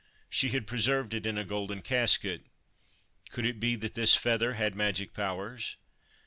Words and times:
She 0.31 0.49
had 0.49 0.65
preserved 0.65 1.13
it 1.13 1.27
in 1.27 1.37
a 1.37 1.45
golden 1.45 1.83
casket. 1.83 2.47
Could 3.29 3.45
it 3.45 3.59
be 3.59 3.75
that 3.75 3.93
this 3.93 4.15
feather 4.15 4.53
had 4.55 4.73
magic 4.73 5.13
powers 5.13 5.75